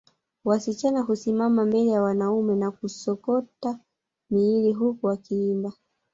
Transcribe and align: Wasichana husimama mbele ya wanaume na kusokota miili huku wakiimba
Wasichana 0.45 1.01
husimama 1.01 1.65
mbele 1.65 1.91
ya 1.91 2.01
wanaume 2.01 2.55
na 2.55 2.71
kusokota 2.71 3.79
miili 4.29 4.73
huku 4.73 5.05
wakiimba 5.05 5.73